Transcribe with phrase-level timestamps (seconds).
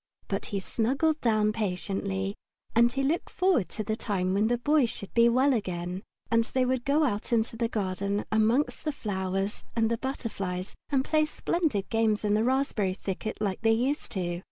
[0.27, 2.33] But he snuggled down patiently,
[2.75, 6.65] and looked forward to the time when the Boy should be well again, and they
[6.65, 11.87] would go out in the garden amongst the flowers and the butterflies and play splendid
[11.91, 14.39] games in the raspberry thicket like they used to.